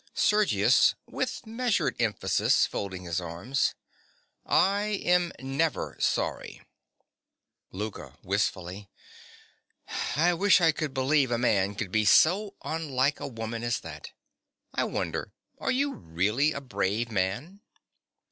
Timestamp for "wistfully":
8.23-8.89